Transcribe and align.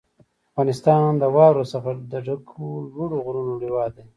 افغانستان 0.51 1.07
د 1.21 1.23
واورو 1.35 1.63
څخه 1.73 1.89
د 2.11 2.13
ډکو 2.25 2.65
لوړو 2.93 3.17
غرونو 3.25 3.53
هېواد 3.65 3.91
دی. 3.97 4.05